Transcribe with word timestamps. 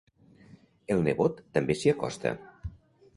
El 0.95 1.03
nebot 1.07 1.43
també 1.59 1.75
s'hi 1.81 1.91
acosta. 1.93 2.33